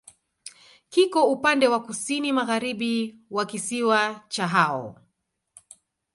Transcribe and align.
Kiko 0.89 1.27
upande 1.31 1.67
wa 1.67 1.83
kusini-magharibi 1.83 3.19
wa 3.29 3.45
kisiwa 3.45 4.21
cha 4.29 4.47
Hao. 4.47 4.99